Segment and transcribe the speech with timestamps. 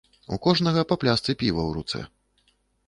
[0.35, 2.01] У кожнага па пляшцы піва ў руцэ.